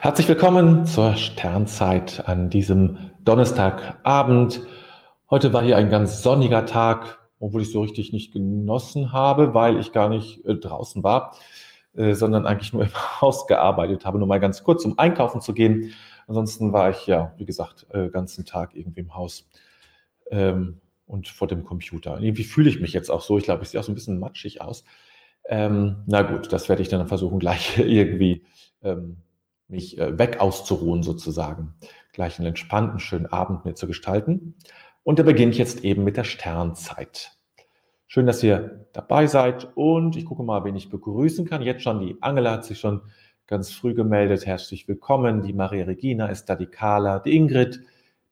[0.00, 4.64] Herzlich willkommen zur Sternzeit an diesem Donnerstagabend.
[5.28, 9.76] Heute war hier ein ganz sonniger Tag, obwohl ich so richtig nicht genossen habe, weil
[9.80, 11.36] ich gar nicht äh, draußen war,
[11.96, 15.52] äh, sondern eigentlich nur im Haus gearbeitet habe, nur mal ganz kurz, um einkaufen zu
[15.52, 15.92] gehen.
[16.28, 19.48] Ansonsten war ich ja, wie gesagt, äh, ganzen Tag irgendwie im Haus
[20.30, 22.20] ähm, und vor dem Computer.
[22.20, 23.36] Irgendwie fühle ich mich jetzt auch so.
[23.36, 24.84] Ich glaube, ich sehe auch so ein bisschen matschig aus.
[25.44, 28.44] Ähm, na gut, das werde ich dann versuchen, gleich irgendwie
[28.80, 29.22] ähm,
[29.68, 31.74] mich äh, weg auszuruhen sozusagen,
[32.12, 34.56] gleich einen entspannten, schönen Abend mir zu gestalten.
[35.02, 37.38] Und der beginnt jetzt eben mit der Sternzeit.
[38.06, 41.62] Schön, dass ihr dabei seid und ich gucke mal, wen ich begrüßen kann.
[41.62, 43.02] Jetzt schon, die Angela hat sich schon
[43.46, 44.46] ganz früh gemeldet.
[44.46, 45.42] Herzlich willkommen.
[45.42, 47.80] Die Maria Regina ist da, die Carla, die Ingrid,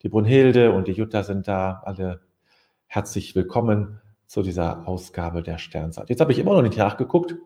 [0.02, 1.82] die Brunhilde und die Jutta sind da.
[1.84, 2.20] Alle
[2.87, 6.09] herzlich willkommen zu dieser Ausgabe der Sternzeit.
[6.09, 7.37] Jetzt habe ich immer noch nicht nachgeguckt,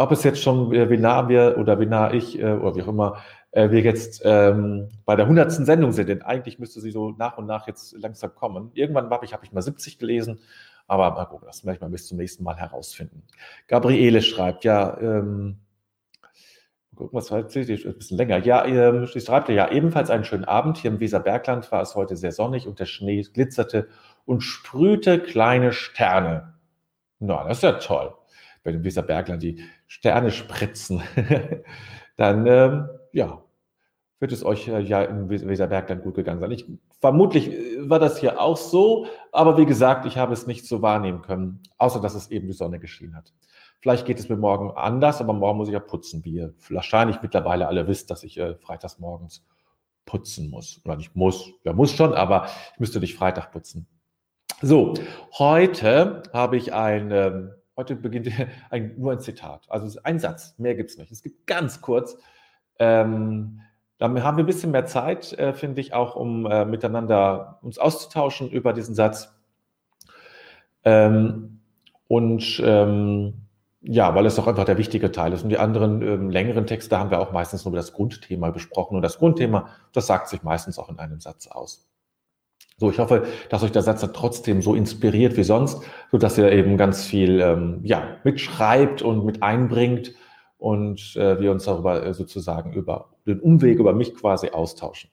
[0.00, 2.82] ob es jetzt schon, äh, wie nah wir oder wie nah ich äh, oder wie
[2.82, 6.90] auch immer, äh, wir jetzt ähm, bei der hundertsten Sendung sind, denn eigentlich müsste sie
[6.90, 8.70] so nach und nach jetzt langsam kommen.
[8.72, 10.40] Irgendwann habe ich, hab ich mal 70 gelesen,
[10.86, 13.24] aber mal gucken, das werde ich mal bis zum nächsten Mal herausfinden.
[13.68, 15.58] Gabriele schreibt, ja, ähm,
[16.96, 18.38] gucken, was sie, ein bisschen länger.
[18.38, 20.78] Ja, ähm, sie schreibt ja, ebenfalls einen schönen Abend.
[20.78, 23.88] Hier im Weserbergland war es heute sehr sonnig und der Schnee glitzerte
[24.24, 26.54] und sprühte kleine Sterne.
[27.18, 28.14] Na, das ist ja toll
[28.62, 31.02] bei dem Weserbergland die Sterne spritzen,
[32.16, 33.42] dann ähm, ja,
[34.20, 36.52] wird es euch äh, ja im Weserbergland gut gegangen sein.
[36.52, 36.64] Ich,
[37.00, 40.80] vermutlich äh, war das hier auch so, aber wie gesagt, ich habe es nicht so
[40.80, 43.32] wahrnehmen können, außer dass es eben die Sonne geschienen hat.
[43.80, 47.20] Vielleicht geht es mir morgen anders, aber morgen muss ich ja putzen, wie ihr wahrscheinlich
[47.20, 49.44] mittlerweile alle wisst, dass ich äh, freitags morgens
[50.06, 50.80] putzen muss.
[50.84, 53.88] Oder nicht muss, ja muss schon, aber ich müsste nicht Freitag putzen.
[54.62, 54.94] So,
[55.36, 57.50] heute habe ich ein ähm,
[57.80, 58.28] Heute beginnt
[58.70, 59.64] ein, nur ein Zitat.
[59.70, 61.10] Also ein Satz, mehr gibt es nicht.
[61.10, 62.18] Es gibt ganz kurz.
[62.78, 63.62] Ähm,
[63.96, 67.78] dann haben wir ein bisschen mehr Zeit, äh, finde ich, auch um äh, miteinander uns
[67.78, 69.34] auszutauschen über diesen Satz.
[70.84, 71.60] Ähm,
[72.06, 73.46] und ähm,
[73.80, 75.42] ja, weil es doch einfach der wichtige Teil ist.
[75.42, 78.96] Und die anderen ähm, längeren Texte haben wir auch meistens nur das Grundthema besprochen.
[78.96, 81.89] Und das Grundthema, das sagt sich meistens auch in einem Satz aus.
[82.80, 86.50] So, ich hoffe, dass euch der Satz trotzdem so inspiriert wie sonst, so dass ihr
[86.50, 90.14] eben ganz viel ähm, ja, mitschreibt und mit einbringt
[90.56, 95.10] und äh, wir uns darüber äh, sozusagen über den Umweg über mich quasi austauschen.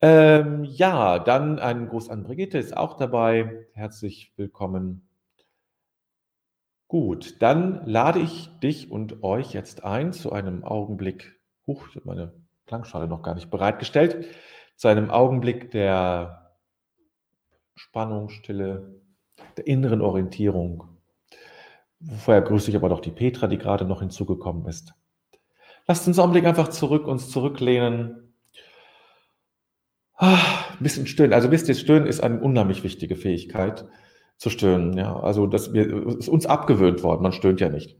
[0.00, 3.66] Ähm, ja, dann ein Gruß an Brigitte ist auch dabei.
[3.74, 5.06] Herzlich willkommen.
[6.86, 11.38] Gut, dann lade ich dich und euch jetzt ein zu einem Augenblick.
[11.66, 12.32] Huch, ich habe meine
[12.64, 14.26] Klangschale noch gar nicht bereitgestellt
[14.78, 16.52] zu einem Augenblick der
[17.74, 19.00] Spannung, Stille,
[19.56, 20.84] der inneren Orientierung.
[22.18, 24.94] Vorher grüße ich aber doch die Petra, die gerade noch hinzugekommen ist.
[25.88, 28.34] Lasst uns einen Augenblick einfach zurück, uns zurücklehnen.
[30.14, 30.38] Ah,
[30.70, 31.32] ein bisschen stöhnen.
[31.32, 33.84] Also wisst ihr, stöhnen ist eine unheimlich wichtige Fähigkeit
[34.36, 34.96] zu stöhnen.
[34.96, 37.22] Ja, also das ist uns abgewöhnt worden.
[37.22, 37.96] Man stöhnt ja nicht.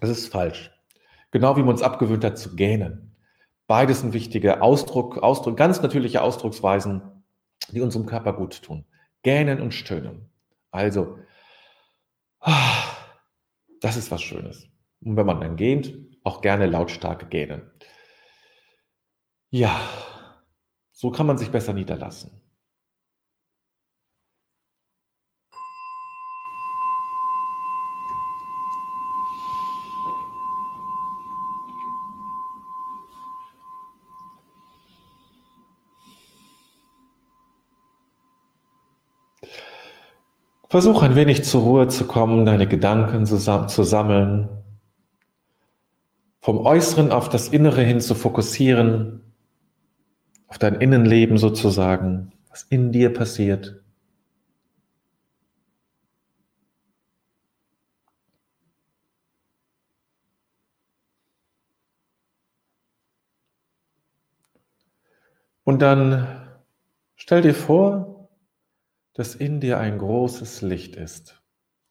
[0.00, 0.70] Das ist falsch.
[1.30, 3.09] Genau wie man uns abgewöhnt hat zu gähnen.
[3.70, 7.02] Beides sind wichtige Ausdruck, Ausdruck, ganz natürliche Ausdrucksweisen,
[7.68, 8.84] die unserem Körper gut tun.
[9.22, 10.28] Gähnen und stöhnen.
[10.72, 11.20] Also,
[13.80, 14.66] das ist was Schönes.
[15.02, 17.70] Und wenn man dann gähnt, auch gerne lautstark gähnen.
[19.50, 19.80] Ja,
[20.90, 22.40] so kann man sich besser niederlassen.
[40.70, 44.48] Versuch ein wenig zur Ruhe zu kommen, deine Gedanken zu sammeln,
[46.38, 49.20] vom Äußeren auf das Innere hin zu fokussieren,
[50.46, 53.82] auf dein Innenleben sozusagen, was in dir passiert.
[65.64, 66.28] Und dann
[67.16, 68.09] stell dir vor,
[69.14, 71.42] dass in dir ein großes Licht ist.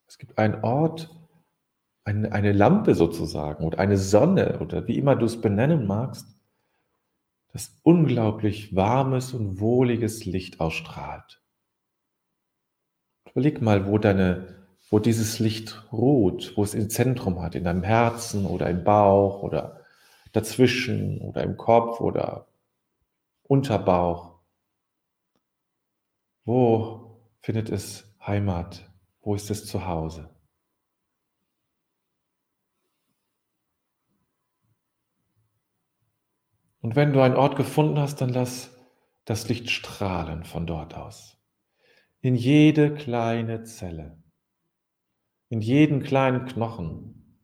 [0.08, 1.16] Es gibt einen Ort,
[2.04, 6.28] eine, eine Lampe sozusagen oder eine Sonne oder wie immer du es benennen magst,
[7.52, 11.42] das unglaublich warmes und wohliges Licht ausstrahlt.
[13.32, 14.56] Überleg mal, wo deine,
[14.90, 19.44] wo dieses Licht ruht, wo es ein Zentrum hat, in deinem Herzen oder im Bauch
[19.44, 19.82] oder
[20.32, 22.48] dazwischen oder im Kopf oder
[23.44, 24.40] Unterbauch.
[26.46, 27.09] Wo
[27.42, 28.90] findet es Heimat?
[29.22, 30.30] Wo ist es zu Hause?
[36.82, 38.76] Und wenn du einen Ort gefunden hast, dann lass
[39.26, 41.38] das Licht strahlen von dort aus.
[42.22, 44.22] In jede kleine Zelle,
[45.50, 47.38] in jeden kleinen Knochen,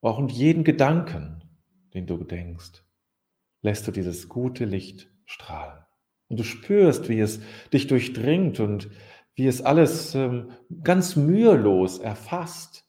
[0.00, 1.42] auch in jeden Gedanken,
[1.94, 2.84] den du denkst,
[3.60, 5.79] lässt du dieses gute Licht strahlen.
[6.30, 7.40] Und du spürst, wie es
[7.72, 8.88] dich durchdringt und
[9.34, 12.86] wie es alles ähm, ganz mühelos erfasst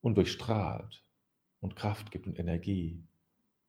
[0.00, 1.04] und durchstrahlt
[1.60, 3.02] und Kraft gibt und Energie.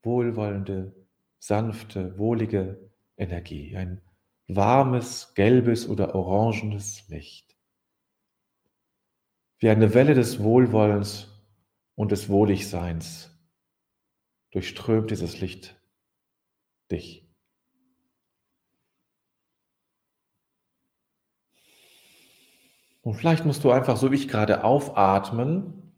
[0.01, 0.95] Wohlwollende,
[1.39, 3.77] sanfte, wohlige Energie.
[3.77, 4.01] Ein
[4.47, 7.55] warmes, gelbes oder orangenes Licht.
[9.59, 11.29] Wie eine Welle des Wohlwollens
[11.95, 13.29] und des Wohligseins
[14.51, 15.79] durchströmt dieses Licht
[16.91, 17.22] dich.
[23.03, 25.93] Und vielleicht musst du einfach so wie ich gerade aufatmen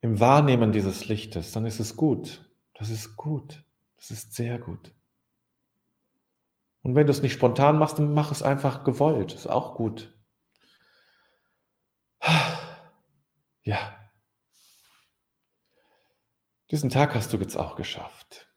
[0.00, 2.50] im Wahrnehmen dieses Lichtes, dann ist es gut.
[2.74, 3.62] Das ist gut.
[3.96, 4.92] Das ist sehr gut.
[6.82, 9.34] Und wenn du es nicht spontan machst, dann mach es einfach gewollt.
[9.34, 10.12] Ist auch gut.
[13.62, 13.96] Ja.
[16.70, 18.50] Diesen Tag hast du jetzt auch geschafft.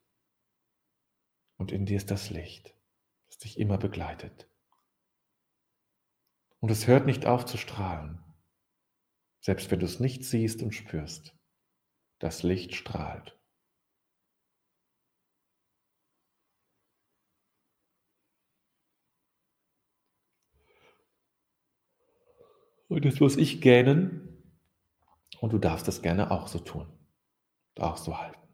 [1.57, 2.73] Und in dir ist das Licht,
[3.27, 4.47] das dich immer begleitet.
[6.65, 8.17] Und es hört nicht auf zu strahlen,
[9.39, 11.37] selbst wenn du es nicht siehst und spürst.
[12.17, 13.39] Das Licht strahlt.
[22.87, 24.57] Und jetzt muss ich gähnen
[25.41, 26.91] und du darfst es gerne auch so tun,
[27.77, 28.44] auch so halten.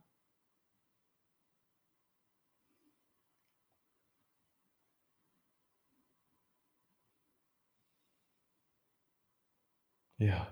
[10.21, 10.47] Ja.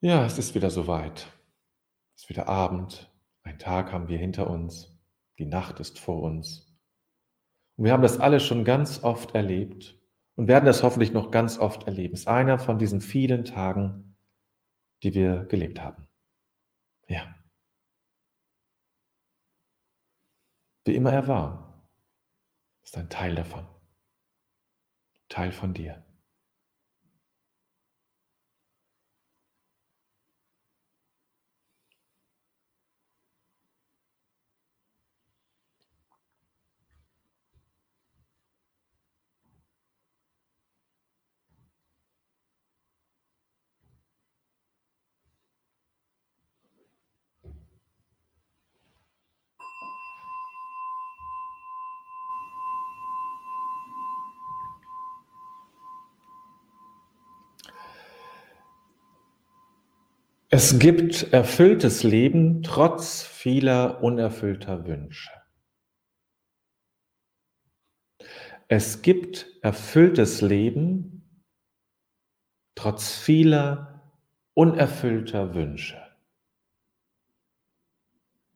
[0.00, 1.30] Ja, es ist wieder soweit.
[2.14, 3.12] Es ist wieder Abend.
[3.42, 4.98] Ein Tag haben wir hinter uns.
[5.38, 6.74] Die Nacht ist vor uns.
[7.76, 10.00] Und wir haben das alle schon ganz oft erlebt
[10.36, 12.14] und werden das hoffentlich noch ganz oft erleben.
[12.14, 14.16] Es ist einer von diesen vielen Tagen,
[15.02, 16.08] die wir gelebt haben.
[17.08, 17.34] Ja.
[20.86, 21.90] Wie immer er war,
[22.84, 23.66] ist ein Teil davon.
[25.28, 26.05] Teil von dir.
[60.48, 65.32] Es gibt erfülltes Leben trotz vieler unerfüllter Wünsche.
[68.68, 71.42] Es gibt erfülltes Leben
[72.76, 74.12] trotz vieler
[74.54, 76.00] unerfüllter Wünsche.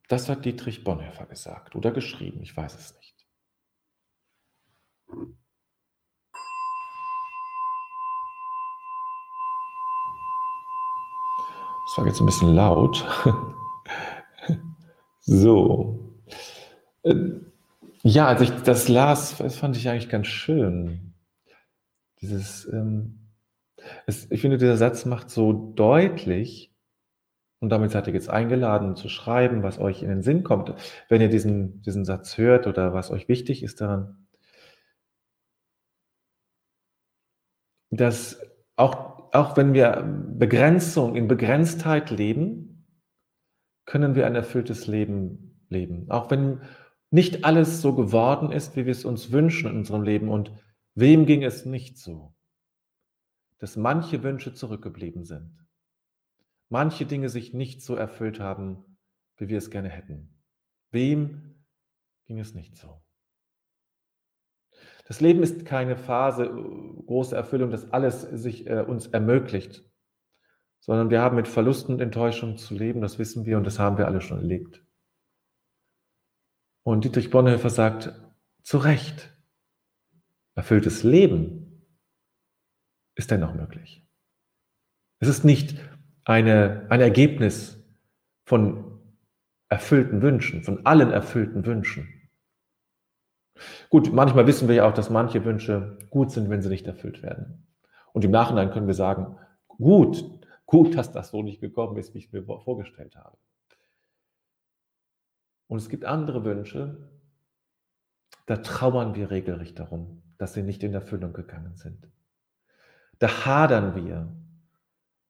[0.06, 3.26] Das hat Dietrich Bonhoeffer gesagt oder geschrieben, ich weiß es nicht.
[11.90, 13.04] Das war jetzt ein bisschen laut.
[15.23, 16.14] so.
[17.02, 17.16] Äh,
[18.04, 21.14] ja, als ich das las, das fand ich eigentlich ganz schön.
[22.20, 23.32] Dieses, ähm,
[24.06, 26.73] es, ich finde, dieser Satz macht so deutlich,
[27.59, 30.73] und damit seid ihr jetzt eingeladen zu schreiben, was euch in den Sinn kommt,
[31.09, 34.28] wenn ihr diesen, diesen Satz hört oder was euch wichtig ist daran,
[37.90, 38.40] dass
[38.76, 40.02] auch auch wenn wir
[40.37, 42.87] Begrenzung in Begrenztheit leben,
[43.84, 46.10] können wir ein erfülltes Leben leben.
[46.10, 46.60] Auch wenn
[47.10, 50.28] nicht alles so geworden ist, wie wir es uns wünschen in unserem Leben.
[50.28, 50.52] Und
[50.94, 52.34] wem ging es nicht so?
[53.58, 55.56] Dass manche Wünsche zurückgeblieben sind.
[56.68, 58.84] Manche Dinge sich nicht so erfüllt haben,
[59.37, 60.40] wie wir es gerne hätten.
[60.92, 61.64] Wem
[62.26, 63.02] ging es nicht so?
[65.11, 69.85] Das Leben ist keine Phase, äh, große Erfüllung, dass alles sich äh, uns ermöglicht,
[70.79, 73.99] sondern wir haben mit Verlusten und Enttäuschungen zu leben, das wissen wir und das haben
[73.99, 74.85] wir alle schon erlebt.
[76.85, 78.12] Und Dietrich Bonhoeffer sagt,
[78.62, 79.37] zu Recht,
[80.55, 81.88] erfülltes Leben
[83.17, 84.07] ist dennoch möglich.
[85.19, 85.76] Es ist nicht
[86.23, 87.85] eine, ein Ergebnis
[88.45, 89.00] von
[89.69, 92.19] erfüllten Wünschen, von allen erfüllten Wünschen.
[93.88, 97.23] Gut, manchmal wissen wir ja auch, dass manche Wünsche gut sind, wenn sie nicht erfüllt
[97.23, 97.67] werden.
[98.12, 99.37] Und im Nachhinein können wir sagen,
[99.69, 100.25] gut,
[100.67, 103.37] gut, dass das so nicht gekommen ist, wie ich mir vorgestellt habe.
[105.69, 107.09] Und es gibt andere Wünsche,
[108.47, 112.09] da trauern wir regelrecht darum, dass sie nicht in Erfüllung gegangen sind.
[113.21, 114.29] Da hadern wir.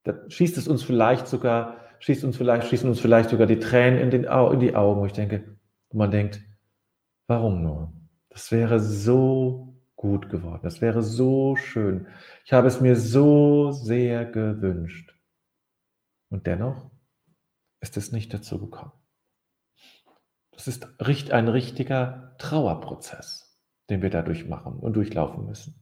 [0.05, 4.01] Da schießt es uns vielleicht sogar, schießt uns vielleicht, schießen uns vielleicht sogar die Tränen
[4.01, 5.45] in, den, in die Augen, wo ich denke,
[5.93, 6.41] man denkt,
[7.27, 7.93] warum nur?
[8.31, 10.63] Das wäre so gut geworden.
[10.63, 12.07] Das wäre so schön.
[12.45, 15.15] Ich habe es mir so sehr gewünscht.
[16.31, 16.91] Und dennoch
[17.81, 18.93] ist es nicht dazu gekommen.
[20.53, 23.59] Das ist ein richtiger Trauerprozess,
[23.89, 25.75] den wir dadurch machen und durchlaufen müssen.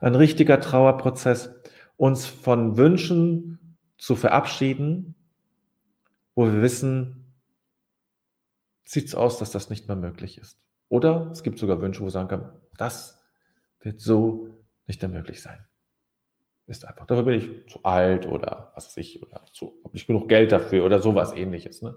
[0.00, 1.54] Ein richtiger Trauerprozess,
[1.96, 5.14] uns von Wünschen zu verabschieden,
[6.34, 7.34] wo wir wissen,
[8.84, 10.58] sieht es aus, dass das nicht mehr möglich ist.
[10.92, 13.18] Oder es gibt sogar Wünsche, wo sagen können, das
[13.80, 14.48] wird so
[14.86, 15.64] nicht mehr möglich sein.
[16.66, 17.06] Ist einfach.
[17.06, 20.52] Dafür bin ich zu alt oder was weiß ich, oder zu, habe nicht genug Geld
[20.52, 21.80] dafür oder sowas ähnliches.
[21.80, 21.94] Ne?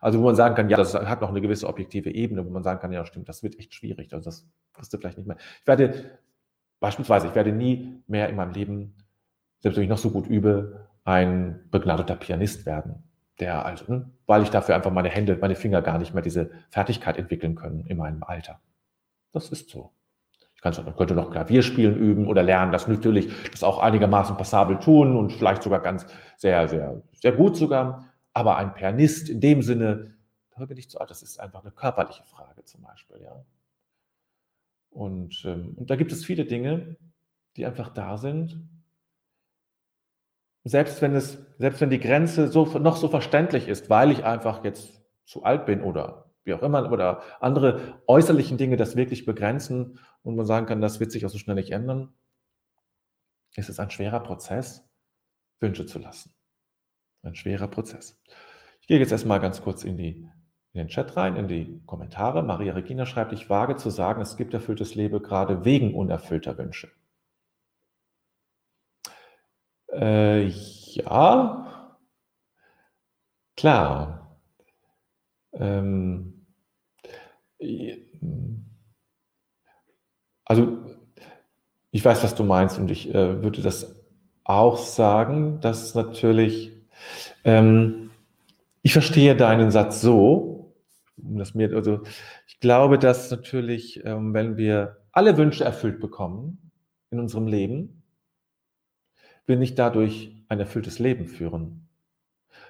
[0.00, 2.64] Also wo man sagen kann, ja, das hat noch eine gewisse objektive Ebene, wo man
[2.64, 4.12] sagen kann, ja, stimmt, das wird echt schwierig.
[4.12, 5.36] Also das kriegst du vielleicht nicht mehr.
[5.60, 6.18] Ich werde
[6.80, 8.96] beispielsweise, ich werde nie mehr in meinem Leben,
[9.60, 13.05] selbst wenn ich noch so gut übe, ein begnadeter Pianist werden.
[13.40, 16.50] Der also, ne, weil ich dafür einfach meine Hände, meine Finger gar nicht mehr diese
[16.70, 18.60] Fertigkeit entwickeln können in meinem Alter.
[19.32, 19.92] Das ist so.
[20.54, 25.14] Ich könnte noch Klavier spielen üben oder lernen, das natürlich das auch einigermaßen passabel tun
[25.16, 28.06] und vielleicht sogar ganz sehr, sehr, sehr gut sogar.
[28.32, 30.14] Aber ein Pianist in dem Sinne,
[30.56, 31.10] da bin ich zu alt.
[31.10, 33.44] Das ist einfach eine körperliche Frage zum Beispiel, ja.
[34.90, 36.96] Und, ähm, und da gibt es viele Dinge,
[37.56, 38.66] die einfach da sind.
[40.68, 44.64] Selbst wenn es, selbst wenn die Grenze so, noch so verständlich ist, weil ich einfach
[44.64, 50.00] jetzt zu alt bin oder wie auch immer, oder andere äußerlichen Dinge das wirklich begrenzen
[50.24, 52.14] und man sagen kann, das wird sich auch so schnell nicht ändern,
[53.54, 54.84] ist es ein schwerer Prozess,
[55.60, 56.34] Wünsche zu lassen.
[57.22, 58.20] Ein schwerer Prozess.
[58.80, 60.28] Ich gehe jetzt erstmal ganz kurz in, die,
[60.72, 62.42] in den Chat rein, in die Kommentare.
[62.42, 66.90] Maria Regina schreibt, ich wage zu sagen, es gibt erfülltes Leben gerade wegen unerfüllter Wünsche.
[69.96, 70.46] Äh,
[70.94, 71.96] ja,
[73.56, 74.38] klar.
[75.54, 76.46] Ähm,
[80.44, 80.78] also,
[81.90, 83.94] ich weiß, was du meinst und ich äh, würde das
[84.44, 86.72] auch sagen, dass natürlich,
[87.44, 88.10] ähm,
[88.82, 90.74] ich verstehe deinen Satz so,
[91.16, 92.02] dass mir, also
[92.46, 96.70] ich glaube, dass natürlich, ähm, wenn wir alle Wünsche erfüllt bekommen
[97.10, 98.02] in unserem Leben,
[99.46, 101.88] wir nicht dadurch ein erfülltes Leben führen,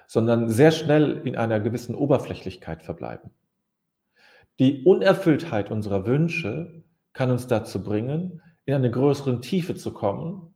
[0.07, 3.31] sondern sehr schnell in einer gewissen Oberflächlichkeit verbleiben.
[4.59, 10.53] Die Unerfülltheit unserer Wünsche kann uns dazu bringen, in eine größere Tiefe zu kommen,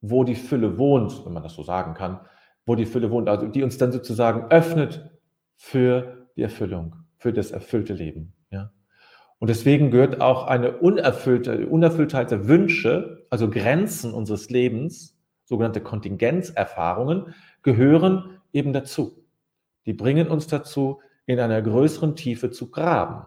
[0.00, 2.20] wo die Fülle wohnt, wenn man das so sagen kann,
[2.64, 5.10] wo die Fülle wohnt, also die uns dann sozusagen öffnet
[5.56, 8.34] für die Erfüllung, für das erfüllte Leben.
[8.50, 8.72] Ja?
[9.38, 15.15] Und deswegen gehört auch eine unerfüllte, Unerfülltheit der Wünsche, also Grenzen unseres Lebens,
[15.46, 19.24] sogenannte Kontingenzerfahrungen, gehören eben dazu.
[19.86, 23.26] Die bringen uns dazu, in einer größeren Tiefe zu graben.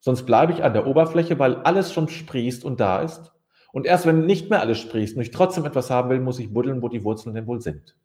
[0.00, 3.32] Sonst bleibe ich an der Oberfläche, weil alles schon sprießt und da ist.
[3.72, 6.52] Und erst wenn nicht mehr alles sprießt und ich trotzdem etwas haben will, muss ich
[6.52, 7.96] buddeln, wo die Wurzeln denn wohl sind,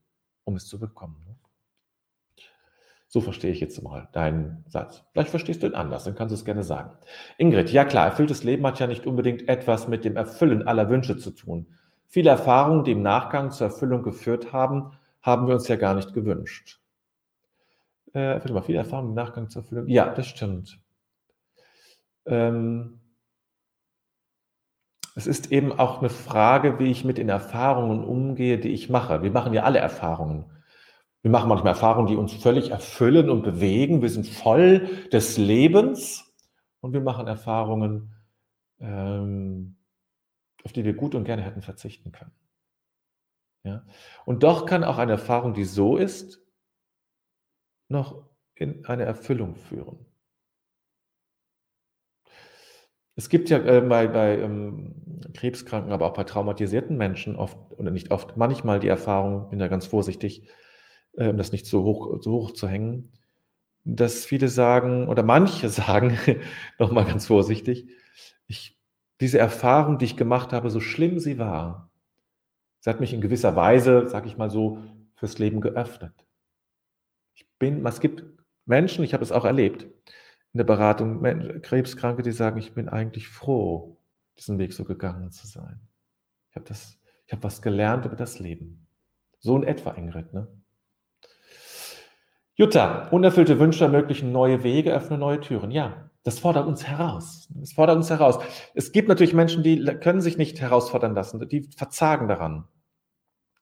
[0.43, 1.15] um es zu bekommen.
[3.07, 5.05] So verstehe ich jetzt mal deinen Satz.
[5.13, 6.91] Vielleicht verstehst du ihn anders, dann kannst du es gerne sagen.
[7.37, 11.17] Ingrid, ja klar, erfülltes Leben hat ja nicht unbedingt etwas mit dem Erfüllen aller Wünsche
[11.17, 11.67] zu tun.
[12.07, 16.13] Viele Erfahrungen, die im Nachgang zur Erfüllung geführt haben, haben wir uns ja gar nicht
[16.13, 16.79] gewünscht.
[18.13, 19.87] Äh, warte mal, viele Erfahrungen im Nachgang zur Erfüllung.
[19.87, 20.79] Ja, das stimmt.
[22.25, 22.99] Ähm,
[25.15, 29.23] es ist eben auch eine Frage, wie ich mit den Erfahrungen umgehe, die ich mache.
[29.23, 30.45] Wir machen ja alle Erfahrungen.
[31.21, 34.01] Wir machen manchmal Erfahrungen, die uns völlig erfüllen und bewegen.
[34.01, 36.31] Wir sind voll des Lebens
[36.81, 38.13] und wir machen Erfahrungen,
[38.79, 39.77] ähm,
[40.65, 42.33] auf die wir gut und gerne hätten verzichten können.
[43.63, 43.85] Ja?
[44.25, 46.41] Und doch kann auch eine Erfahrung, die so ist,
[47.87, 50.05] noch in eine Erfüllung führen.
[53.15, 54.95] Es gibt ja äh, bei, bei ähm,
[55.33, 59.67] Krebskranken, aber auch bei traumatisierten Menschen oft, oder nicht oft, manchmal die Erfahrung, bin da
[59.67, 60.49] ganz vorsichtig,
[61.13, 63.13] äh, das nicht so hoch, so hoch zu hängen,
[63.85, 66.17] dass viele sagen, oder manche sagen,
[66.79, 67.87] nochmal ganz vorsichtig,
[68.47, 68.77] ich,
[69.21, 71.89] diese Erfahrung, die ich gemacht habe, so schlimm sie war,
[72.79, 74.79] sie hat mich in gewisser Weise, sag ich mal so,
[75.15, 76.25] fürs Leben geöffnet
[77.59, 78.23] bin, es gibt
[78.65, 79.83] Menschen, ich habe es auch erlebt,
[80.53, 81.21] in der Beratung,
[81.61, 83.97] Krebskranke, die sagen, ich bin eigentlich froh,
[84.37, 85.79] diesen Weg so gegangen zu sein.
[86.49, 88.87] Ich habe das, ich habe was gelernt über das Leben.
[89.39, 90.47] So in etwa, Ingrid, ne?
[92.57, 95.71] Jutta, unerfüllte Wünsche ermöglichen neue Wege, öffnen neue Türen.
[95.71, 97.47] Ja, das fordert uns heraus.
[97.53, 98.39] Das fordert uns heraus.
[98.73, 102.67] Es gibt natürlich Menschen, die können sich nicht herausfordern lassen, die verzagen daran.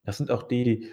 [0.05, 0.89] Das sind auch die,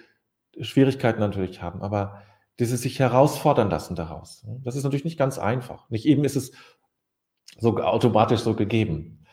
[0.56, 2.22] die Schwierigkeiten natürlich haben, aber
[2.58, 4.44] dieses sich herausfordern lassen daraus.
[4.64, 5.88] Das ist natürlich nicht ganz einfach.
[5.90, 6.50] Nicht eben ist es
[7.56, 9.24] so automatisch so gegeben.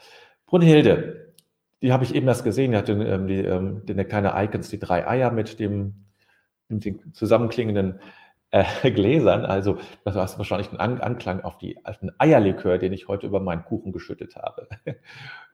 [0.46, 1.34] Brunhilde,
[1.82, 4.80] die habe ich eben erst gesehen, die hatte ähm, die, ähm, eine kleine Icons, die
[4.80, 6.06] drei Eier mit dem,
[6.68, 8.00] mit den zusammenklingenden
[8.58, 9.46] äh, Gläsern.
[9.46, 13.28] Also das war wahrscheinlich ein An Anklang auf, die, auf den Eierlikör, den ich heute
[13.28, 14.68] über meinen Kuchen geschüttet habe.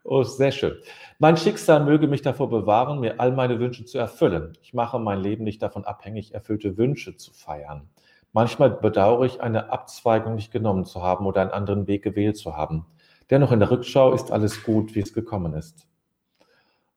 [0.04, 0.78] oh, sehr schön.
[1.20, 4.54] Mein Schicksal möge mich davor bewahren, mir all meine Wünsche zu erfüllen.
[4.62, 7.90] Ich mache mein Leben nicht davon abhängig, erfüllte Wünsche zu feiern.
[8.32, 12.58] Manchmal bedauere ich, eine Abzweigung nicht genommen zu haben oder einen anderen Weg gewählt zu
[12.58, 12.88] haben.
[13.30, 15.88] Dennoch in der Rückschau ist alles gut, wie es gekommen ist.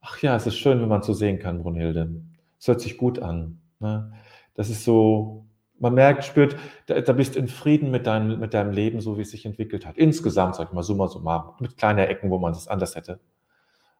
[0.01, 2.23] Ach ja, es ist schön, wenn man so sehen kann, Brunhilde.
[2.59, 3.61] Es hört sich gut an.
[3.81, 4.13] Ne?
[4.55, 5.46] Das ist so,
[5.79, 6.57] man merkt, spürt,
[6.87, 9.87] da, da bist in Frieden mit deinem, mit deinem Leben, so wie es sich entwickelt
[9.87, 9.97] hat.
[9.97, 13.21] Insgesamt, sag ich mal, summa summarum, mit kleinen Ecken, wo man es anders hätte.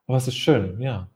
[0.07, 1.09] Aber es ist schön, ja.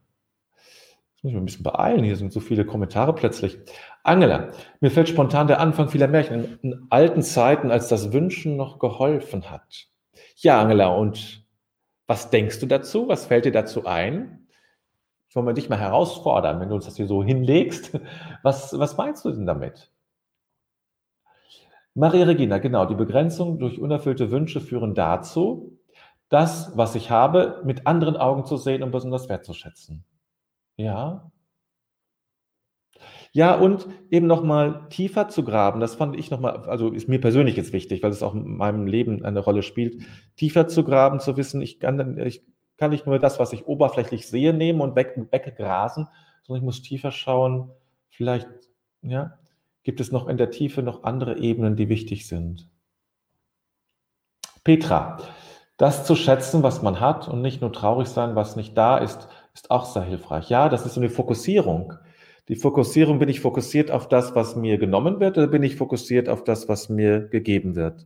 [1.14, 3.60] Jetzt muss ich mich ein bisschen beeilen, hier sind so viele Kommentare plötzlich.
[4.04, 8.58] Angela, mir fällt spontan der Anfang vieler Märchen in, in alten Zeiten, als das Wünschen
[8.58, 9.88] noch geholfen hat.
[10.38, 11.46] Ja, Angela, und
[12.08, 13.08] was denkst du dazu?
[13.08, 14.48] Was fällt dir dazu ein?
[15.34, 17.98] Wollen wir dich mal herausfordern, wenn du uns das hier so hinlegst?
[18.44, 19.92] Was, was meinst du denn damit?
[21.94, 25.78] Maria Regina, genau, die Begrenzung durch unerfüllte Wünsche führen dazu,
[26.30, 30.06] das, was ich habe, mit anderen Augen zu sehen und besonders wertzuschätzen.
[30.78, 31.32] Ja.
[33.34, 37.56] Ja, und eben nochmal tiefer zu graben, das fand ich nochmal, also ist mir persönlich
[37.56, 40.04] jetzt wichtig, weil es auch in meinem Leben eine Rolle spielt,
[40.36, 42.44] tiefer zu graben, zu wissen, ich kann, ich
[42.78, 46.08] kann nicht nur das, was ich oberflächlich sehe, nehmen und weg, weggrasen,
[46.44, 47.72] sondern ich muss tiefer schauen,
[48.10, 48.50] vielleicht,
[49.02, 49.38] ja,
[49.84, 52.70] gibt es noch in der Tiefe noch andere Ebenen, die wichtig sind.
[54.64, 55.18] Petra,
[55.78, 59.28] das zu schätzen, was man hat und nicht nur traurig sein, was nicht da ist,
[59.54, 60.50] ist auch sehr hilfreich.
[60.50, 61.94] Ja, das ist so eine Fokussierung.
[62.48, 66.30] Die Fokussierung, bin ich fokussiert auf das, was mir genommen wird, oder bin ich fokussiert
[66.30, 68.06] auf das, was mir gegeben wird?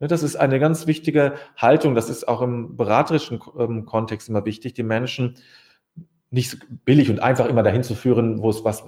[0.00, 1.94] Ne, das ist eine ganz wichtige Haltung.
[1.94, 5.36] Das ist auch im beraterischen ähm, Kontext immer wichtig, die Menschen
[6.30, 8.84] nicht billig und einfach immer dahin zu führen, wo es was,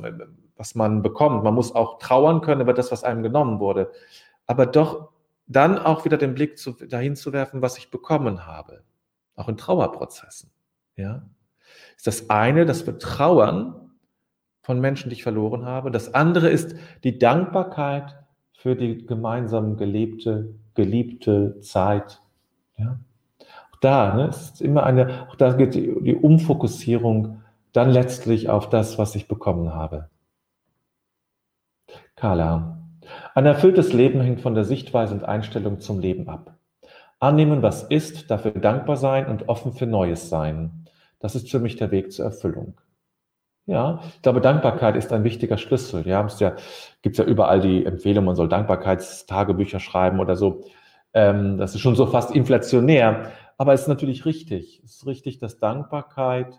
[0.59, 1.45] was man bekommt.
[1.45, 3.91] Man muss auch trauern können über das, was einem genommen wurde.
[4.47, 5.11] Aber doch
[5.47, 8.83] dann auch wieder den Blick zu, dahin zu werfen, was ich bekommen habe.
[9.37, 10.51] Auch in Trauerprozessen.
[10.97, 11.23] Ja?
[11.97, 13.93] Ist das eine, das Betrauern
[14.63, 15.91] von Menschen, die ich verloren habe.
[15.91, 18.19] Das andere ist die Dankbarkeit
[18.53, 22.21] für die gemeinsam gelebte, geliebte Zeit.
[22.77, 22.99] Ja?
[23.81, 27.43] da, ne, ist immer eine, auch da geht die Umfokussierung
[27.73, 30.09] dann letztlich auf das, was ich bekommen habe.
[32.19, 32.79] Carla,
[33.37, 36.57] ein erfülltes Leben hängt von der Sichtweise und Einstellung zum Leben ab.
[37.21, 40.85] Annehmen, was ist, dafür dankbar sein und offen für Neues sein.
[41.21, 42.81] Das ist für mich der Weg zur Erfüllung.
[43.67, 46.09] Ja, ich glaube, Dankbarkeit ist ein wichtiger Schlüssel.
[46.09, 46.57] Ja, es ja,
[47.03, 50.65] gibt ja überall die Empfehlung, man soll Dankbarkeitstagebücher schreiben oder so.
[51.15, 53.31] Ähm, das ist schon so fast inflationär.
[53.59, 54.83] Aber es ist natürlich richtig.
[54.85, 56.59] Es ist richtig, dass Dankbarkeit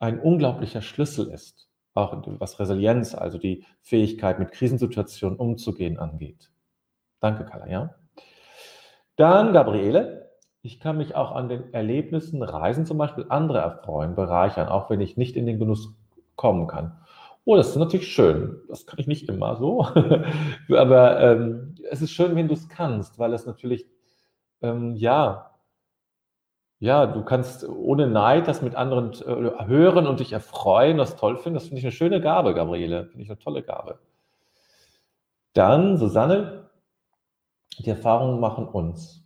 [0.00, 1.67] ein unglaublicher Schlüssel ist,
[1.98, 6.50] auch was Resilienz, also die Fähigkeit, mit Krisensituationen umzugehen, angeht.
[7.20, 7.94] Danke, Carla, ja.
[9.16, 10.30] Dann, Gabriele,
[10.62, 15.00] ich kann mich auch an den Erlebnissen, Reisen zum Beispiel, andere erfreuen, bereichern, auch wenn
[15.00, 15.94] ich nicht in den Genuss
[16.36, 16.96] kommen kann.
[17.44, 18.60] Oh, das ist natürlich schön.
[18.68, 19.86] Das kann ich nicht immer so.
[20.76, 23.86] Aber ähm, es ist schön, wenn du es kannst, weil es natürlich,
[24.60, 25.50] ähm, ja,
[26.80, 31.36] ja, du kannst ohne Neid das mit anderen äh, hören und dich erfreuen, das toll
[31.36, 31.54] finden.
[31.54, 33.06] Das finde ich eine schöne Gabe, Gabriele.
[33.06, 33.98] Finde ich eine tolle Gabe.
[35.54, 36.70] Dann, Susanne,
[37.78, 39.24] die Erfahrungen machen uns.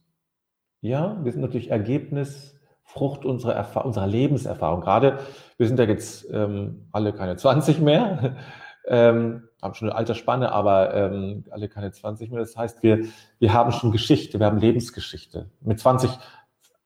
[0.80, 4.80] Ja, wir sind natürlich Ergebnis, Frucht unserer, Erfa unserer Lebenserfahrung.
[4.80, 5.18] Gerade,
[5.58, 8.36] wir sind ja jetzt ähm, alle keine 20 mehr,
[8.86, 12.40] ähm, haben schon eine Altersspanne, aber ähm, alle keine 20 mehr.
[12.40, 13.04] Das heißt, wir,
[13.38, 15.50] wir haben schon Geschichte, wir haben Lebensgeschichte.
[15.60, 16.10] Mit 20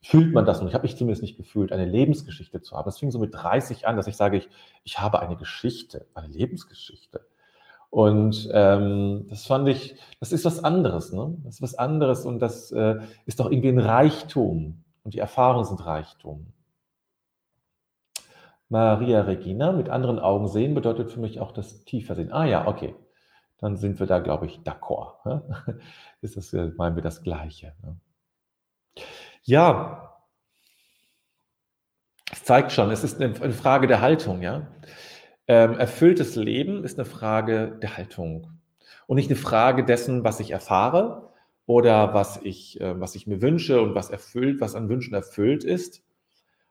[0.07, 2.89] fühlt man das, und ich habe mich zumindest nicht gefühlt, eine Lebensgeschichte zu haben.
[2.89, 4.49] Es fing so mit 30 an, dass ich sage, ich,
[4.85, 7.27] ich habe eine Geschichte, eine Lebensgeschichte.
[7.91, 11.37] Und ähm, das fand ich, das ist was anderes, ne?
[11.45, 14.85] Das ist was anderes und das äh, ist doch irgendwie ein Reichtum.
[15.03, 16.53] Und die Erfahrungen sind Reichtum.
[18.69, 22.33] Maria Regina, mit anderen Augen sehen, bedeutet für mich auch das tiefer sehen.
[22.33, 22.95] Ah ja, okay.
[23.59, 25.15] Dann sind wir da, glaube ich, d'accord.
[25.25, 25.81] Ne?
[26.21, 27.75] Ist das, äh, meinen wir das Gleiche.
[27.83, 27.97] Ne?
[29.47, 30.21] Ja,
[32.33, 34.67] es zeigt schon, es ist eine Frage der Haltung, ja.
[35.49, 38.51] Ähm, erfülltes Leben ist eine Frage der Haltung.
[39.07, 41.33] und nicht eine Frage dessen, was ich erfahre
[41.67, 45.65] oder was ich, äh, was ich mir wünsche und was erfüllt, was an Wünschen erfüllt
[45.65, 46.03] ist.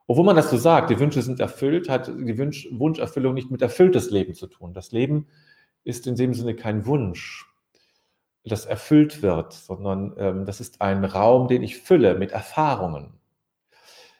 [0.08, 3.62] Obwohl man das so sagt, die Wünsche sind erfüllt, hat die Wunsch, Wunscherfüllung nicht mit
[3.62, 4.74] erfülltes Leben zu tun.
[4.74, 5.28] Das Leben
[5.86, 7.48] ist in dem Sinne kein Wunsch,
[8.46, 13.20] das erfüllt wird, sondern ähm, das ist ein Raum, den ich fülle mit Erfahrungen.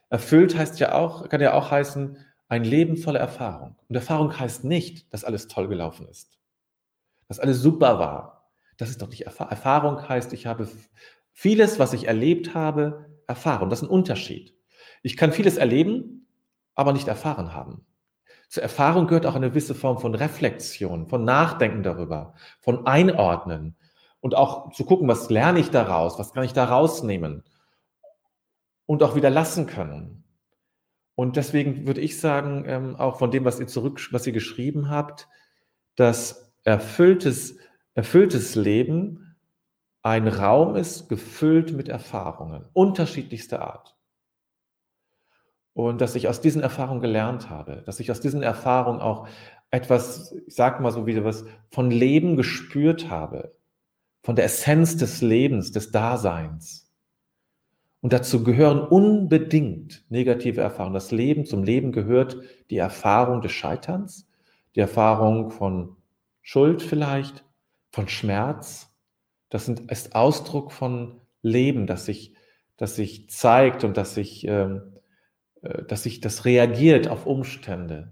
[0.10, 3.76] Erfüllt heißt ja auch, kann ja auch heißen, ein Leben voller Erfahrung.
[3.88, 6.38] Und Erfahrung heißt nicht, dass alles toll gelaufen ist,
[7.28, 8.50] dass alles super war.
[8.78, 9.52] Das ist doch nicht Erfahrung.
[9.52, 10.68] Erfahrung heißt, ich habe
[11.32, 13.70] vieles, was ich erlebt habe, erfahren.
[13.70, 14.56] Das ist ein Unterschied.
[15.02, 16.28] Ich kann vieles erleben,
[16.76, 17.86] aber nicht erfahren haben.
[18.50, 23.76] Zur Erfahrung gehört auch eine gewisse Form von Reflexion, von Nachdenken darüber, von Einordnen
[24.26, 27.44] und auch zu gucken, was lerne ich daraus, was kann ich da rausnehmen
[28.88, 30.24] und auch wieder lassen können.
[31.14, 34.90] Und deswegen würde ich sagen, ähm, auch von dem, was ihr zurück, was ihr geschrieben
[34.90, 35.28] habt,
[35.96, 37.60] dass erfülltes,
[37.94, 39.36] erfülltes Leben
[40.02, 43.96] ein Raum ist, gefüllt mit Erfahrungen unterschiedlichster Art.
[45.74, 49.28] Und dass ich aus diesen Erfahrungen gelernt habe, dass ich aus diesen Erfahrungen auch
[49.70, 53.55] etwas, ich sag mal so wieder was, von Leben gespürt habe,
[54.26, 56.92] von der Essenz des Lebens, des Daseins.
[58.02, 60.96] Und dazu gehören unbedingt negative Erfahrungen.
[60.96, 62.38] Das Leben, zum Leben gehört
[62.72, 64.28] die Erfahrung des Scheiterns,
[64.74, 65.96] die Erfahrung von
[66.42, 67.46] Schuld vielleicht,
[67.92, 68.92] von Schmerz.
[69.50, 72.34] Das ist Ausdruck von Leben, das sich,
[72.78, 74.82] das sich zeigt und das sich, ähm,
[75.62, 78.12] äh, dass sich das reagiert auf Umstände.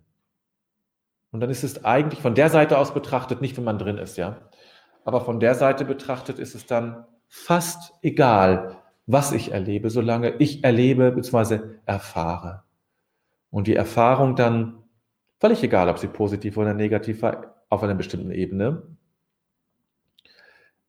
[1.32, 4.18] Und dann ist es eigentlich von der Seite aus betrachtet, nicht wenn man drin ist,
[4.18, 4.38] ja.
[5.06, 10.64] Aber von der Seite betrachtet ist es dann fast egal, was ich erlebe, solange ich
[10.64, 11.60] erlebe bzw.
[11.86, 12.64] erfahre.
[13.50, 14.84] Und die Erfahrung dann,
[15.40, 18.84] völlig egal, ob sie positiv oder negativ war, auf einer bestimmten Ebene,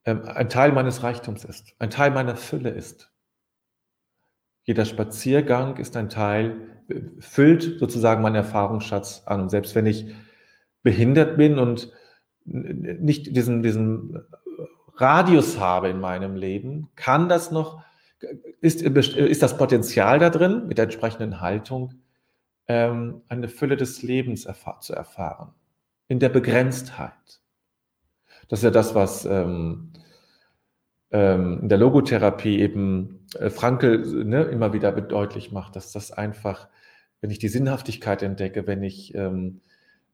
[0.05, 3.11] ähm, ein Teil meines Reichtums ist, ein Teil meiner Fülle ist.
[4.65, 6.69] Jeder Spaziergang ist ein Teil,
[7.19, 9.43] füllt sozusagen meinen Erfahrungsschatz an.
[9.43, 10.07] Und selbst wenn ich
[10.83, 11.91] behindert bin und
[12.45, 14.21] nicht diesen, diesen
[14.97, 17.83] Radius habe in meinem Leben, kann das noch
[18.61, 21.95] ist, ist das Potenzial da drin, mit der entsprechenden Haltung
[22.69, 25.53] ähm, eine Fülle des Lebens erfahr zu erfahren,
[26.09, 27.41] in der Begrenztheit.
[28.49, 29.93] Das ist ja das, was ähm,
[31.11, 36.69] ähm, in der Logotherapie eben äh, Frankel ne, immer wieder deutlich macht, dass das einfach,
[37.21, 39.61] wenn ich die Sinnhaftigkeit entdecke, wenn ich, ähm,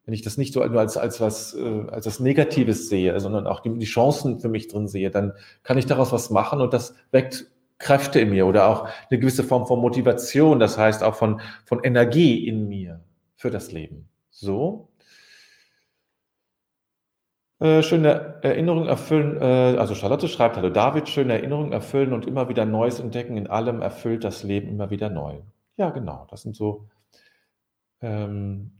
[0.04, 3.46] wenn ich das nicht so nur als, als was, äh, als das Negatives sehe, sondern
[3.46, 6.72] auch die, die Chancen für mich drin sehe, dann kann ich daraus was machen und
[6.72, 7.46] das weckt
[7.78, 11.82] Kräfte in mir oder auch eine gewisse Form von Motivation, das heißt auch von, von
[11.82, 13.00] Energie in mir
[13.34, 14.08] für das Leben.
[14.30, 14.88] So.
[17.58, 22.48] Äh, schöne Erinnerungen erfüllen, äh, also Charlotte schreibt, hallo David, schöne Erinnerungen erfüllen und immer
[22.48, 25.40] wieder Neues entdecken, in allem erfüllt das Leben immer wieder neu.
[25.76, 26.88] Ja, genau, das sind so
[28.00, 28.79] ähm,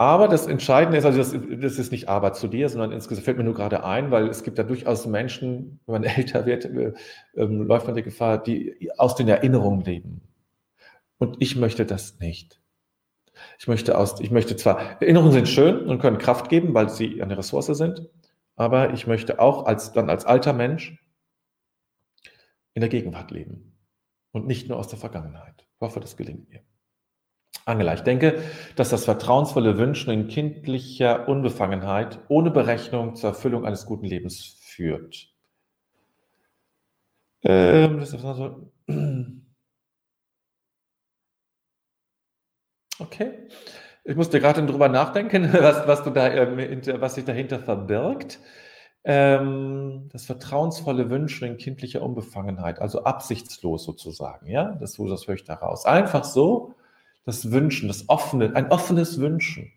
[0.00, 3.36] aber das Entscheidende ist, also das, das, ist nicht Arbeit zu dir, sondern insgesamt fällt
[3.36, 6.94] mir nur gerade ein, weil es gibt ja durchaus Menschen, wenn man älter wird, äh,
[7.36, 10.22] ähm, läuft man die Gefahr, die aus den Erinnerungen leben.
[11.18, 12.62] Und ich möchte das nicht.
[13.58, 17.22] Ich möchte aus, ich möchte zwar, Erinnerungen sind schön und können Kraft geben, weil sie
[17.22, 18.08] eine Ressource sind,
[18.56, 21.04] aber ich möchte auch als, dann als alter Mensch
[22.72, 23.76] in der Gegenwart leben
[24.32, 25.66] und nicht nur aus der Vergangenheit.
[25.74, 26.62] Ich hoffe, das gelingt mir.
[27.70, 28.42] Angela, ich denke,
[28.76, 35.28] dass das vertrauensvolle Wünschen in kindlicher Unbefangenheit ohne Berechnung zur Erfüllung eines guten Lebens führt.
[37.42, 38.70] Ähm, also
[42.98, 43.48] okay.
[44.04, 46.30] Ich musste gerade darüber nachdenken, was, was, du da,
[47.00, 48.38] was sich dahinter verbirgt.
[49.02, 55.44] Ähm, das vertrauensvolle Wünschen in kindlicher Unbefangenheit, also absichtslos sozusagen, ja, das, das höre ich
[55.44, 55.86] daraus.
[55.86, 56.74] Einfach so,
[57.30, 59.72] das Wünschen, das offene, ein offenes Wünschen,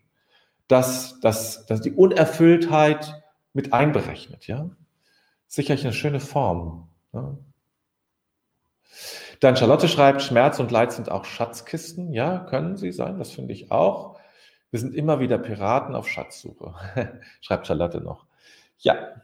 [0.66, 4.70] das, das, das die Unerfülltheit mit einberechnet, ja.
[5.46, 6.88] Sicherlich eine schöne Form.
[7.12, 7.38] Ja?
[9.38, 12.12] Dann Charlotte schreibt, Schmerz und Leid sind auch Schatzkisten.
[12.12, 14.18] Ja, können sie sein, das finde ich auch.
[14.72, 16.74] Wir sind immer wieder Piraten auf Schatzsuche,
[17.40, 18.26] schreibt Charlotte noch.
[18.78, 19.22] Ja,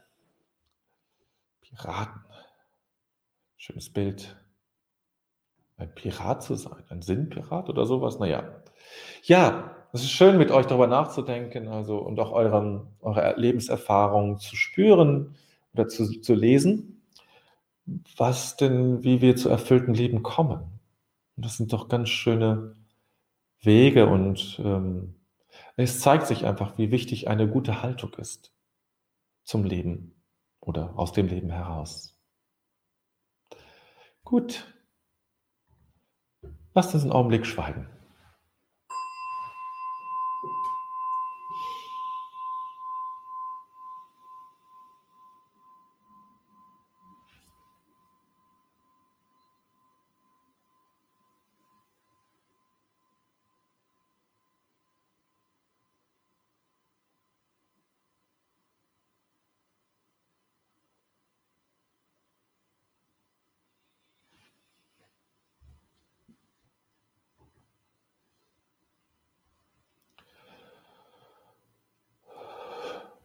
[1.62, 2.24] Piraten.
[3.56, 4.39] Schönes Bild
[5.80, 8.18] ein Pirat zu sein, ein Sinnpirat oder sowas.
[8.18, 8.62] Naja,
[9.22, 14.56] ja, es ist schön, mit euch darüber nachzudenken, also und auch euren, eure Lebenserfahrung zu
[14.56, 15.36] spüren
[15.74, 17.02] oder zu, zu lesen,
[18.16, 20.60] was denn, wie wir zu erfüllten Leben kommen.
[21.36, 22.76] Und das sind doch ganz schöne
[23.62, 25.16] Wege und ähm,
[25.76, 28.52] es zeigt sich einfach, wie wichtig eine gute Haltung ist.
[29.44, 30.14] zum Leben
[30.60, 32.16] oder aus dem Leben heraus.
[34.24, 34.66] Gut,
[36.74, 37.86] lasst uns einen Augenblick schweigen.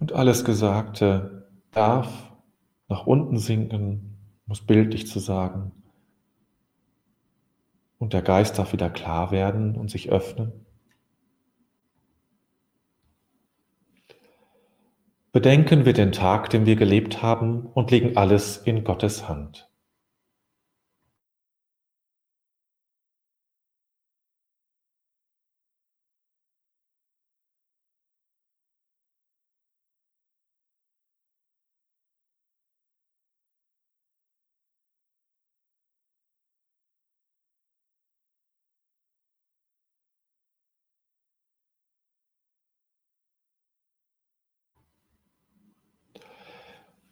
[0.06, 2.32] Und alles Gesagte darf
[2.88, 5.72] nach unten sinken, muss bildlich zu sagen.
[8.00, 10.66] Und der Geist darf wieder klar werden und sich öffnen.
[15.32, 19.70] Bedenken wir den Tag, den wir gelebt haben, und legen alles in Gottes Hand.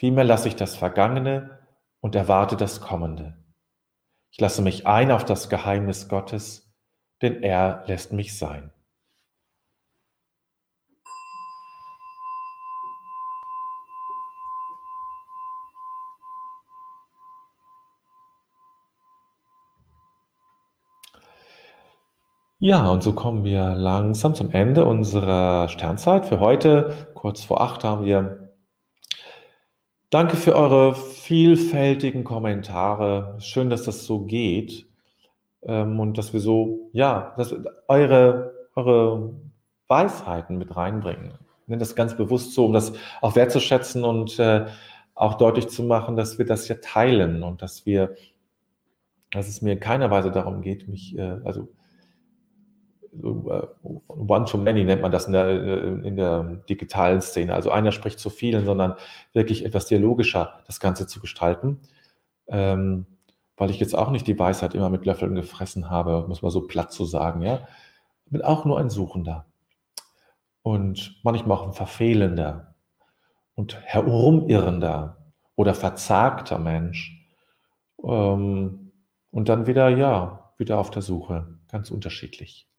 [0.00, 1.58] Vielmehr lasse ich das Vergangene
[2.00, 3.36] und erwarte das Kommende.
[4.30, 6.72] Ich lasse mich ein auf das Geheimnis Gottes,
[7.20, 8.72] denn er lässt mich sein.
[22.58, 26.24] Ja, und so kommen wir langsam zum Ende unserer Sternzeit.
[26.24, 28.39] Für heute, kurz vor acht, haben wir
[30.10, 33.36] Danke für eure vielfältigen Kommentare.
[33.38, 34.88] Schön, dass das so geht
[35.62, 37.54] ähm, und dass wir so, ja, dass
[37.86, 39.34] eure, eure
[39.86, 41.34] Weisheiten mit reinbringen.
[41.62, 44.66] Ich nenne das ganz bewusst so, um das auch wertzuschätzen und äh,
[45.14, 48.16] auch deutlich zu machen, dass wir das ja teilen und dass wir,
[49.30, 51.68] dass es mir in keiner Weise darum geht, mich, äh, also
[53.12, 57.54] one to many nennt man das in der, äh, in der digitalen Szene.
[57.54, 58.94] Also einer spricht zu vielen, sondern
[59.32, 61.80] wirklich etwas dialogischer das Ganze zu gestalten.
[62.46, 63.06] Ähm,
[63.56, 66.66] weil ich jetzt auch nicht die Weisheit immer mit Löffeln gefressen habe, muss man so
[66.66, 67.66] platt zu sagen, ja.
[68.26, 69.46] Bin auch nur ein Suchender.
[70.62, 72.74] Und manchmal auch ein Verfehlender
[73.54, 77.26] und herumirrender oder verzagter Mensch.
[78.04, 78.92] Ähm,
[79.30, 81.58] und dann wieder, ja, wieder auf der Suche.
[81.68, 82.69] Ganz unterschiedlich.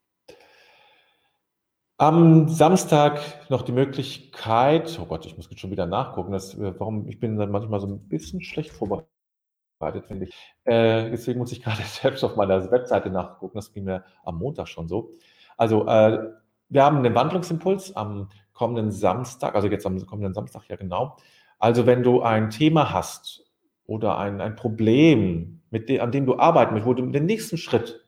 [2.01, 6.73] Am Samstag noch die Möglichkeit, oh Gott, ich muss jetzt schon wieder nachgucken, dass, äh,
[6.79, 10.33] warum ich bin dann manchmal so ein bisschen schlecht vorbereitet, finde ich.
[10.63, 14.67] Äh, deswegen muss ich gerade selbst auf meiner Webseite nachgucken, das ging mir am Montag
[14.67, 15.11] schon so.
[15.57, 16.31] Also, äh,
[16.69, 21.17] wir haben den Wandlungsimpuls am kommenden Samstag, also jetzt am kommenden Samstag, ja genau.
[21.59, 23.45] Also, wenn du ein Thema hast
[23.85, 27.57] oder ein, ein Problem, mit dem, an dem du arbeiten möchtest, wo du den nächsten
[27.57, 28.03] Schritt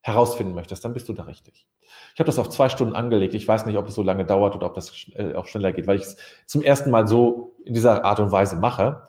[0.00, 1.68] herausfinden möchtest, dann bist du da richtig.
[2.14, 3.34] Ich habe das auf zwei Stunden angelegt.
[3.34, 5.86] Ich weiß nicht, ob es so lange dauert oder ob das äh, auch schneller geht,
[5.86, 9.08] weil ich es zum ersten Mal so in dieser Art und Weise mache.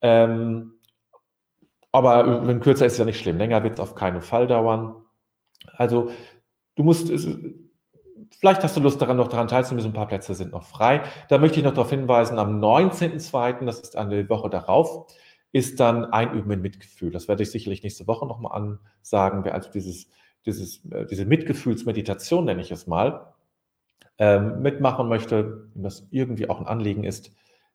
[0.00, 0.74] Ähm,
[1.92, 3.38] aber wenn kürzer ist es ja nicht schlimm.
[3.38, 4.96] Länger wird es auf keinen Fall dauern.
[5.76, 6.10] Also
[6.74, 7.10] du musst,
[8.38, 9.90] vielleicht hast du Lust daran, noch daran teilzunehmen.
[9.90, 11.02] Ein paar Plätze sind noch frei.
[11.28, 15.10] Da möchte ich noch darauf hinweisen, am 19.02., das ist eine Woche darauf,
[15.52, 17.10] ist dann Einüben in Mitgefühl.
[17.10, 19.44] Das werde ich sicherlich nächste Woche nochmal ansagen.
[19.44, 20.10] Wer also dieses,
[20.46, 23.34] dieses, äh, diese Mitgefühlsmeditation, nenne ich es mal,
[24.18, 27.32] ähm, mitmachen möchte, wenn das irgendwie auch ein Anliegen ist,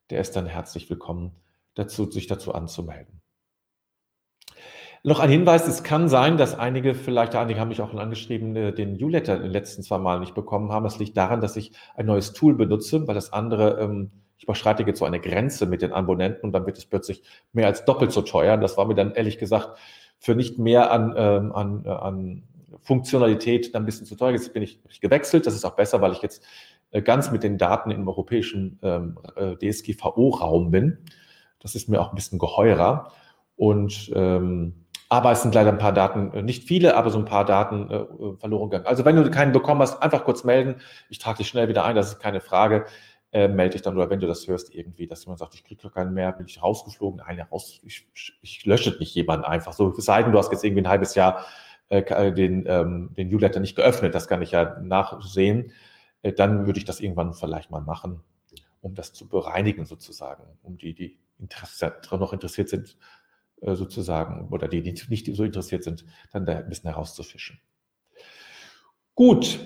[0.10, 1.32] der ist dann herzlich willkommen
[1.76, 3.22] dazu, sich dazu anzumelden.
[5.04, 8.74] Noch ein Hinweis, es kann sein, dass einige, vielleicht einige haben mich auch angeschrieben, äh,
[8.74, 10.86] den U-Letter in den letzten zwei Mal nicht bekommen haben.
[10.86, 14.82] Es liegt daran, dass ich ein neues Tool benutze, weil das andere ähm, ich überschreite
[14.82, 17.22] jetzt so eine Grenze mit den Abonnenten und dann wird es plötzlich
[17.54, 18.58] mehr als doppelt so teuer.
[18.58, 19.78] Das war mir dann ehrlich gesagt
[20.18, 22.44] für nicht mehr an, ähm, an, äh, an
[22.82, 24.32] Funktionalität dann ein bisschen zu teuer.
[24.32, 25.46] Jetzt bin ich, ich gewechselt.
[25.46, 26.44] Das ist auch besser, weil ich jetzt
[26.92, 30.98] äh, ganz mit den Daten im europäischen ähm, äh, DSGVO-Raum bin.
[31.60, 33.12] Das ist mir auch ein bisschen geheurer.
[33.56, 37.26] Und ähm, aber es sind leider ein paar Daten, äh, nicht viele, aber so ein
[37.26, 38.06] paar Daten äh,
[38.40, 38.86] verloren gegangen.
[38.86, 40.76] Also wenn du keinen bekommen hast, einfach kurz melden.
[41.10, 42.86] Ich trage dich schnell wieder ein, das ist keine Frage.
[43.34, 45.90] Äh, melde dich dann oder wenn du das hörst irgendwie, dass jemand sagt, ich kriege
[45.90, 47.22] keinen mehr, bin ich rausgeflogen.
[47.26, 48.08] Nein, raus, ich,
[48.42, 49.90] ich lösche nicht jemanden einfach so.
[49.90, 51.46] Es sei denn, du hast jetzt irgendwie ein halbes Jahr
[51.91, 55.73] äh, den, ähm, den Newsletter nicht geöffnet, das kann ich ja nachsehen.
[56.21, 58.21] Äh, dann würde ich das irgendwann vielleicht mal machen,
[58.82, 62.97] um das zu bereinigen sozusagen, um die, die Interesse, noch interessiert sind,
[63.62, 67.60] äh, sozusagen, oder die, die nicht so interessiert sind, dann da ein bisschen herauszufischen.
[69.13, 69.60] Gut,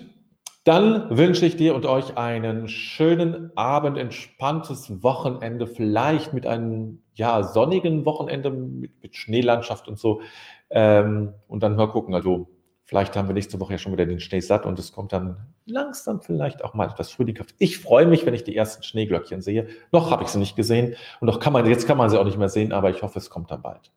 [0.65, 7.43] dann wünsche ich dir und euch einen schönen Abend, entspanntes Wochenende, vielleicht mit einem ja,
[7.43, 10.21] sonnigen Wochenende mit, mit Schneelandschaft und so.
[10.69, 12.13] Ähm, und dann mal gucken.
[12.13, 12.47] Also
[12.84, 15.54] vielleicht haben wir nächste Woche ja schon wieder den Schnee satt und es kommt dann
[15.65, 17.56] langsam vielleicht auch mal etwas frühlinghaft.
[17.58, 19.67] Ich freue mich, wenn ich die ersten Schneeglöckchen sehe.
[19.91, 22.25] Noch habe ich sie nicht gesehen und noch kann man, jetzt kann man sie auch
[22.25, 23.91] nicht mehr sehen, aber ich hoffe, es kommt dann bald.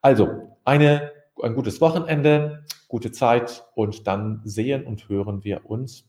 [0.00, 1.12] Also, eine,
[1.42, 6.08] ein gutes Wochenende, gute Zeit und dann sehen und hören wir uns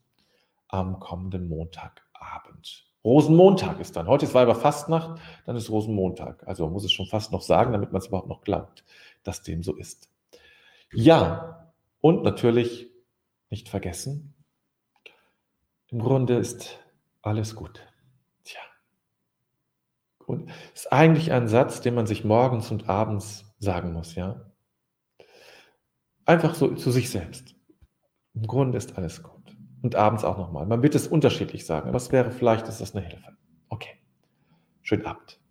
[0.68, 2.03] am kommenden Montagabend.
[3.04, 4.08] Rosenmontag ist dann.
[4.08, 6.48] Heute ist Weiberfastnacht, dann ist Rosenmontag.
[6.48, 8.86] Also man muss es schon fast noch sagen, damit man es überhaupt noch glaubt,
[9.24, 10.10] dass dem so ist.
[10.94, 12.90] Ja, und natürlich
[13.50, 14.34] nicht vergessen,
[15.88, 16.80] im Grunde ist
[17.22, 17.86] alles gut.
[18.44, 18.62] Tja.
[20.26, 24.52] Und ist eigentlich ein Satz, den man sich morgens und abends sagen muss, ja.
[26.26, 27.56] Einfach so zu sich selbst.
[28.34, 29.33] Im Grunde ist alles gut.
[29.84, 30.66] Und abends auch nochmal.
[30.66, 33.36] Man wird es unterschiedlich sagen, aber es wäre vielleicht, ist das eine Hilfe.
[33.68, 34.00] Okay.
[34.82, 35.43] Schönen Abend.